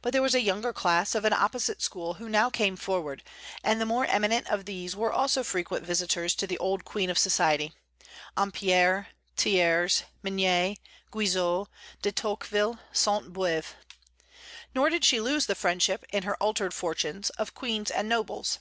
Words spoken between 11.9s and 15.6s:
De Tocqueville, Sainte Beuve. Nor did she lose the